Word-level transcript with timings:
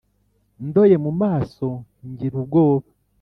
ndoye 0.67 0.95
mu 1.05 1.11
maso 1.21 1.65
ngira 2.09 2.35
ubwoba: 2.41 2.87